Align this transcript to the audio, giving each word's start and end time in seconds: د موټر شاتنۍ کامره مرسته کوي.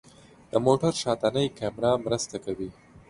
د 0.51 0.53
موټر 0.65 0.93
شاتنۍ 1.03 1.47
کامره 1.59 1.91
مرسته 2.05 2.35
کوي. 2.45 2.69